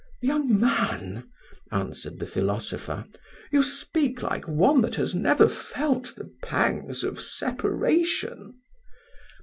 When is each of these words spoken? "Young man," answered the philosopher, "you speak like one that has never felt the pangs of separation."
"Young 0.23 0.59
man," 0.59 1.29
answered 1.71 2.17
the 2.19 2.25
philosopher, 2.25 3.05
"you 3.51 3.61
speak 3.61 4.23
like 4.23 4.47
one 4.47 4.81
that 4.81 4.95
has 4.95 5.13
never 5.13 5.47
felt 5.47 6.15
the 6.15 6.33
pangs 6.41 7.03
of 7.03 7.21
separation." 7.21 8.57